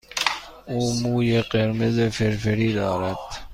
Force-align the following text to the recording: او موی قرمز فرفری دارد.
او 0.67 0.93
موی 1.03 1.41
قرمز 1.41 1.99
فرفری 1.99 2.73
دارد. 2.73 3.17